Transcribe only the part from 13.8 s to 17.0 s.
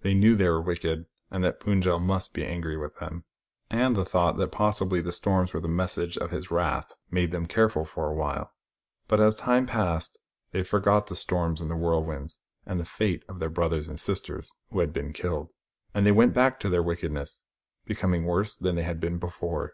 and sisters who had been killed; and they went back to their